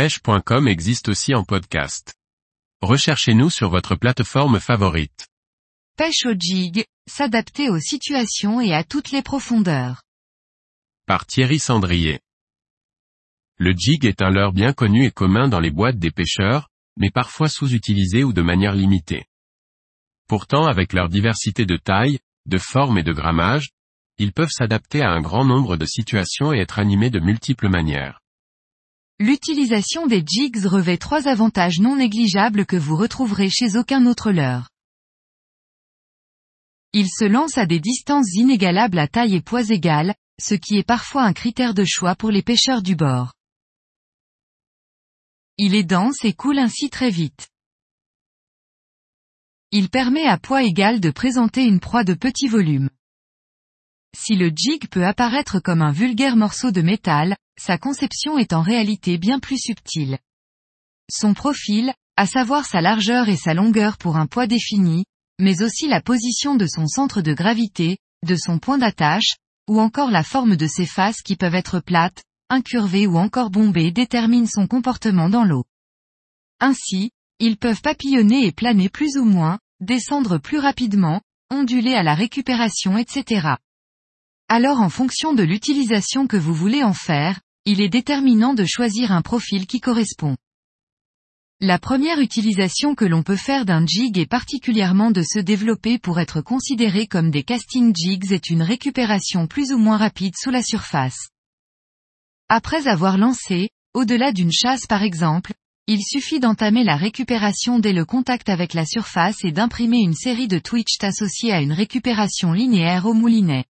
pêche.com 0.00 0.66
existe 0.66 1.10
aussi 1.10 1.34
en 1.34 1.44
podcast. 1.44 2.14
Recherchez-nous 2.80 3.50
sur 3.50 3.68
votre 3.68 3.96
plateforme 3.96 4.58
favorite. 4.58 5.28
Pêche 5.98 6.24
au 6.24 6.32
jig, 6.32 6.86
s'adapter 7.06 7.68
aux 7.68 7.80
situations 7.80 8.62
et 8.62 8.72
à 8.72 8.82
toutes 8.82 9.10
les 9.10 9.20
profondeurs. 9.20 10.02
Par 11.04 11.26
Thierry 11.26 11.58
Sandrier. 11.58 12.18
Le 13.58 13.74
jig 13.76 14.06
est 14.06 14.22
un 14.22 14.30
leurre 14.30 14.54
bien 14.54 14.72
connu 14.72 15.04
et 15.04 15.10
commun 15.10 15.48
dans 15.48 15.60
les 15.60 15.70
boîtes 15.70 15.98
des 15.98 16.10
pêcheurs, 16.10 16.70
mais 16.96 17.10
parfois 17.10 17.50
sous-utilisé 17.50 18.24
ou 18.24 18.32
de 18.32 18.40
manière 18.40 18.74
limitée. 18.74 19.26
Pourtant 20.28 20.64
avec 20.64 20.94
leur 20.94 21.10
diversité 21.10 21.66
de 21.66 21.76
taille, 21.76 22.20
de 22.46 22.56
forme 22.56 22.96
et 22.96 23.02
de 23.02 23.12
grammage, 23.12 23.68
ils 24.16 24.32
peuvent 24.32 24.48
s'adapter 24.48 25.02
à 25.02 25.10
un 25.10 25.20
grand 25.20 25.44
nombre 25.44 25.76
de 25.76 25.84
situations 25.84 26.54
et 26.54 26.58
être 26.60 26.78
animés 26.78 27.10
de 27.10 27.20
multiples 27.20 27.68
manières. 27.68 28.19
L'utilisation 29.22 30.06
des 30.06 30.24
jigs 30.26 30.64
revêt 30.64 30.96
trois 30.96 31.28
avantages 31.28 31.78
non 31.78 31.96
négligeables 31.96 32.64
que 32.64 32.76
vous 32.76 32.96
retrouverez 32.96 33.50
chez 33.50 33.76
aucun 33.76 34.06
autre 34.06 34.32
leurre. 34.32 34.70
Il 36.94 37.06
se 37.06 37.26
lance 37.26 37.58
à 37.58 37.66
des 37.66 37.80
distances 37.80 38.32
inégalables 38.32 38.98
à 38.98 39.08
taille 39.08 39.34
et 39.34 39.42
poids 39.42 39.68
égales, 39.68 40.14
ce 40.40 40.54
qui 40.54 40.78
est 40.78 40.86
parfois 40.86 41.24
un 41.24 41.34
critère 41.34 41.74
de 41.74 41.84
choix 41.84 42.14
pour 42.14 42.30
les 42.30 42.40
pêcheurs 42.40 42.80
du 42.80 42.96
bord. 42.96 43.34
Il 45.58 45.74
est 45.74 45.84
dense 45.84 46.24
et 46.24 46.32
coule 46.32 46.58
ainsi 46.58 46.88
très 46.88 47.10
vite. 47.10 47.50
Il 49.70 49.90
permet 49.90 50.24
à 50.24 50.38
poids 50.38 50.62
égal 50.62 50.98
de 50.98 51.10
présenter 51.10 51.66
une 51.66 51.78
proie 51.78 52.04
de 52.04 52.14
petit 52.14 52.48
volume. 52.48 52.88
Si 54.16 54.34
le 54.34 54.50
jig 54.54 54.88
peut 54.88 55.06
apparaître 55.06 55.60
comme 55.60 55.82
un 55.82 55.92
vulgaire 55.92 56.36
morceau 56.36 56.70
de 56.70 56.82
métal, 56.82 57.36
sa 57.58 57.78
conception 57.78 58.38
est 58.38 58.52
en 58.52 58.62
réalité 58.62 59.18
bien 59.18 59.38
plus 59.38 59.58
subtile. 59.58 60.18
Son 61.10 61.34
profil, 61.34 61.92
à 62.16 62.26
savoir 62.26 62.64
sa 62.64 62.80
largeur 62.80 63.28
et 63.28 63.36
sa 63.36 63.54
longueur 63.54 63.96
pour 63.98 64.16
un 64.16 64.26
poids 64.26 64.46
défini, 64.46 65.04
mais 65.40 65.62
aussi 65.62 65.88
la 65.88 66.00
position 66.00 66.54
de 66.54 66.66
son 66.66 66.86
centre 66.86 67.22
de 67.22 67.32
gravité, 67.32 67.98
de 68.26 68.36
son 68.36 68.58
point 68.58 68.78
d'attache, 68.78 69.36
ou 69.68 69.80
encore 69.80 70.10
la 70.10 70.22
forme 70.22 70.56
de 70.56 70.66
ses 70.66 70.86
faces 70.86 71.22
qui 71.22 71.36
peuvent 71.36 71.54
être 71.54 71.80
plates, 71.80 72.22
incurvées 72.50 73.06
ou 73.06 73.16
encore 73.16 73.50
bombées 73.50 73.92
déterminent 73.92 74.46
son 74.46 74.66
comportement 74.66 75.28
dans 75.28 75.44
l'eau. 75.44 75.64
Ainsi, 76.60 77.10
ils 77.38 77.56
peuvent 77.56 77.80
papillonner 77.80 78.44
et 78.46 78.52
planer 78.52 78.88
plus 78.88 79.16
ou 79.16 79.24
moins, 79.24 79.58
descendre 79.80 80.38
plus 80.38 80.58
rapidement, 80.58 81.22
onduler 81.50 81.94
à 81.94 82.02
la 82.02 82.14
récupération 82.14 82.98
etc. 82.98 83.54
Alors 84.52 84.80
en 84.80 84.88
fonction 84.88 85.32
de 85.32 85.44
l'utilisation 85.44 86.26
que 86.26 86.36
vous 86.36 86.52
voulez 86.52 86.82
en 86.82 86.92
faire, 86.92 87.38
il 87.66 87.80
est 87.80 87.88
déterminant 87.88 88.52
de 88.52 88.64
choisir 88.64 89.12
un 89.12 89.22
profil 89.22 89.68
qui 89.68 89.78
correspond. 89.78 90.36
La 91.60 91.78
première 91.78 92.18
utilisation 92.18 92.96
que 92.96 93.04
l'on 93.04 93.22
peut 93.22 93.36
faire 93.36 93.64
d'un 93.64 93.86
jig 93.86 94.18
et 94.18 94.26
particulièrement 94.26 95.12
de 95.12 95.22
se 95.22 95.38
développer 95.38 96.00
pour 96.00 96.18
être 96.18 96.40
considéré 96.40 97.06
comme 97.06 97.30
des 97.30 97.44
casting 97.44 97.94
jigs 97.94 98.32
est 98.32 98.50
une 98.50 98.62
récupération 98.62 99.46
plus 99.46 99.70
ou 99.70 99.78
moins 99.78 99.98
rapide 99.98 100.34
sous 100.36 100.50
la 100.50 100.64
surface. 100.64 101.28
Après 102.48 102.88
avoir 102.88 103.18
lancé, 103.18 103.68
au-delà 103.94 104.32
d'une 104.32 104.52
chasse 104.52 104.88
par 104.88 105.04
exemple, 105.04 105.52
il 105.86 106.02
suffit 106.02 106.40
d'entamer 106.40 106.82
la 106.82 106.96
récupération 106.96 107.78
dès 107.78 107.92
le 107.92 108.04
contact 108.04 108.48
avec 108.48 108.74
la 108.74 108.84
surface 108.84 109.44
et 109.44 109.52
d'imprimer 109.52 109.98
une 109.98 110.14
série 110.14 110.48
de 110.48 110.58
twitches 110.58 110.98
associés 111.02 111.52
à 111.52 111.60
une 111.60 111.72
récupération 111.72 112.52
linéaire 112.52 113.06
au 113.06 113.14
moulinet. 113.14 113.64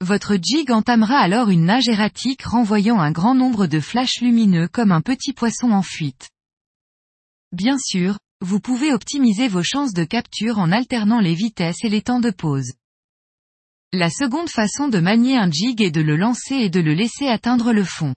Votre 0.00 0.36
jig 0.40 0.70
entamera 0.70 1.18
alors 1.18 1.50
une 1.50 1.66
nage 1.66 1.88
erratique 1.88 2.42
renvoyant 2.42 3.00
un 3.00 3.12
grand 3.12 3.34
nombre 3.34 3.66
de 3.66 3.80
flashs 3.80 4.20
lumineux 4.20 4.68
comme 4.68 4.92
un 4.92 5.00
petit 5.00 5.32
poisson 5.32 5.70
en 5.70 5.82
fuite. 5.82 6.30
Bien 7.52 7.78
sûr, 7.78 8.18
vous 8.40 8.60
pouvez 8.60 8.92
optimiser 8.92 9.48
vos 9.48 9.62
chances 9.62 9.94
de 9.94 10.04
capture 10.04 10.58
en 10.58 10.72
alternant 10.72 11.20
les 11.20 11.34
vitesses 11.34 11.84
et 11.84 11.88
les 11.88 12.02
temps 12.02 12.20
de 12.20 12.30
pause. 12.30 12.72
La 13.92 14.10
seconde 14.10 14.50
façon 14.50 14.88
de 14.88 14.98
manier 14.98 15.36
un 15.36 15.50
jig 15.50 15.80
est 15.80 15.92
de 15.92 16.00
le 16.00 16.16
lancer 16.16 16.56
et 16.56 16.70
de 16.70 16.80
le 16.80 16.94
laisser 16.94 17.28
atteindre 17.28 17.72
le 17.72 17.84
fond. 17.84 18.12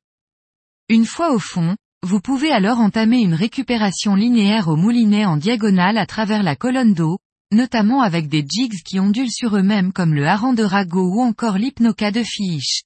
Une 0.90 1.06
fois 1.06 1.34
au 1.34 1.40
fond, 1.40 1.78
vous 2.04 2.20
pouvez 2.20 2.52
alors 2.52 2.80
entamer 2.80 3.20
une 3.20 3.36
récupération 3.36 4.16
linéaire 4.16 4.68
au 4.68 4.76
moulinet 4.76 5.26
en 5.26 5.38
diagonale 5.38 5.98
à 5.98 6.06
travers 6.06 6.42
la 6.42 6.56
colonne 6.56 6.94
d'eau, 6.94 7.20
notamment 7.52 8.02
avec 8.02 8.28
des 8.28 8.46
jigs 8.48 8.82
qui 8.84 9.00
ondulent 9.00 9.32
sur 9.32 9.56
eux-mêmes 9.56 9.94
comme 9.94 10.14
le 10.14 10.28
hareng 10.28 10.54
de 10.54 10.64
ragot 10.64 11.16
ou 11.16 11.22
encore 11.22 11.58
l'hypnoca 11.58 12.12
de 12.12 12.24
fiche. 12.24 12.84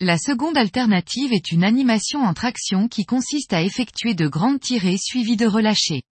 La 0.00 0.18
seconde 0.18 0.56
alternative 0.56 1.32
est 1.32 1.52
une 1.52 1.64
animation 1.64 2.20
en 2.20 2.34
traction 2.34 2.88
qui 2.88 3.04
consiste 3.04 3.52
à 3.52 3.62
effectuer 3.62 4.14
de 4.14 4.26
grandes 4.26 4.60
tirées 4.60 4.98
suivies 4.98 5.36
de 5.36 5.46
relâchés. 5.46 6.02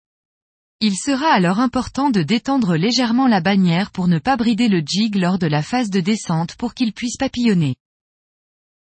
Il 0.79 0.95
sera 0.95 1.27
alors 1.27 1.59
important 1.59 2.09
de 2.09 2.23
détendre 2.23 2.75
légèrement 2.75 3.27
la 3.27 3.41
bannière 3.41 3.91
pour 3.91 4.07
ne 4.07 4.19
pas 4.19 4.35
brider 4.35 4.67
le 4.67 4.81
jig 4.85 5.15
lors 5.15 5.39
de 5.39 5.47
la 5.47 5.61
phase 5.61 5.89
de 5.89 5.99
descente 5.99 6.55
pour 6.55 6.73
qu'il 6.73 6.93
puisse 6.93 7.17
papillonner. 7.17 7.75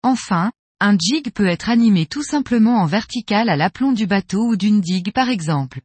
Enfin, 0.04 0.52
un 0.80 0.98
jig 0.98 1.32
peut 1.32 1.48
être 1.48 1.70
animé 1.70 2.06
tout 2.06 2.24
simplement 2.24 2.78
en 2.78 2.86
vertical 2.86 3.50
à 3.50 3.56
l'aplomb 3.56 3.92
du 3.92 4.08
bateau 4.08 4.50
ou 4.50 4.56
d'une 4.56 4.82
digue 4.82 5.12
par 5.12 5.30
exemple. 5.30 5.82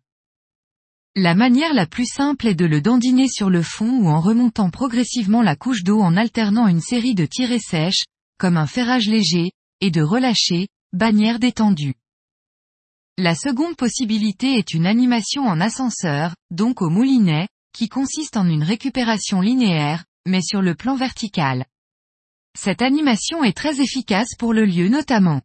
La 1.17 1.37
manière 1.37 1.75
la 1.75 1.87
plus 1.87 2.07
simple 2.07 2.49
est 2.49 2.57
de 2.57 2.65
le 2.65 2.81
dandiner 2.81 3.29
sur 3.29 3.49
le 3.49 3.63
fond 3.63 4.01
ou 4.01 4.09
en 4.09 4.21
remontant 4.21 4.71
progressivement 4.71 5.43
la 5.43 5.55
couche 5.55 5.85
d'eau 5.85 6.01
en 6.01 6.17
alternant 6.17 6.67
une 6.67 6.81
série 6.81 7.15
de 7.15 7.25
tirées 7.25 7.61
sèches, 7.61 8.03
comme 8.37 8.57
un 8.57 8.67
ferrage 8.67 9.07
léger, 9.07 9.53
et 9.81 9.93
de 9.93 10.03
relâcher, 10.03 10.67
bannière 10.93 11.39
détendue. 11.39 11.95
La 13.17 13.37
seconde 13.37 13.77
possibilité 13.77 14.55
est 14.55 14.75
une 14.75 14.87
animation 14.87 15.45
en 15.45 15.61
ascenseur, 15.61 16.35
donc 16.51 16.83
au 16.83 16.91
moulinet, 16.91 17.47
qui 17.73 17.89
consiste 17.89 18.37
en 18.37 18.49
une 18.49 18.65
récupération 18.65 19.41
linéaire, 19.41 20.05
mais 20.27 20.43
sur 20.43 20.63
le 20.63 20.75
plan 20.75 20.97
vertical. 20.97 21.65
Cette 22.59 22.83
animation 22.83 23.45
est 23.45 23.57
très 23.57 23.81
efficace 23.81 24.35
pour 24.37 24.53
le 24.53 24.65
lieu 24.65 24.89
notamment. 24.89 25.43